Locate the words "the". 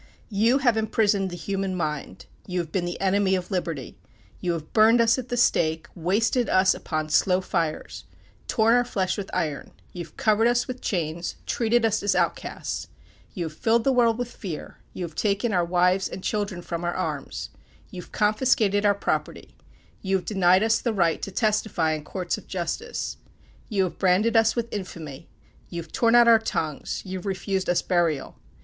1.29-1.35, 2.85-2.99, 5.29-5.37, 13.83-13.91, 20.81-20.93